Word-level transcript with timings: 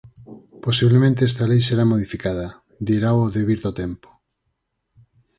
Posiblemente 0.65 1.21
esta 1.29 1.45
lei 1.51 1.61
será 1.65 1.83
modificada, 1.93 2.47
dirao 2.87 3.17
o 3.25 3.31
devir 3.37 3.59
do 3.65 3.71
tempo. 3.81 4.07